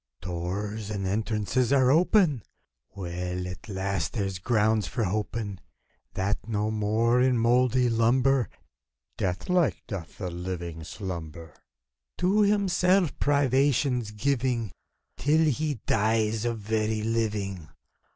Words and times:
Doors 0.23 0.89
and 0.89 1.05
entrances 1.05 1.71
are 1.71 1.91
open! 1.91 2.41
Well,— 2.95 3.47
at 3.47 3.69
last 3.69 4.13
there's 4.13 4.39
ground 4.39 4.87
for 4.87 5.03
hoping 5.03 5.59
That 6.15 6.47
no 6.47 6.71
more, 6.71 7.21
in 7.21 7.37
mouldy 7.37 7.87
lumber. 7.87 8.49
Death 9.15 9.47
like, 9.47 9.83
doth 9.85 10.17
the 10.17 10.31
Living 10.31 10.83
slumber. 10.83 11.53
To 12.17 12.41
himself 12.41 13.15
privations 13.19 14.09
giving. 14.09 14.71
Till 15.17 15.45
he 15.47 15.75
dies 15.85 16.45
of 16.45 16.57
very 16.57 17.03
living! 17.03 17.69